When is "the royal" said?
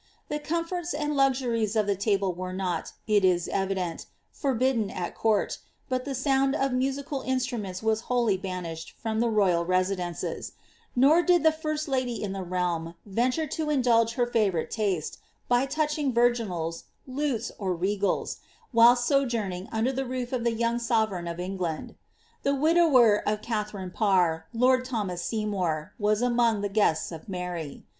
9.19-9.63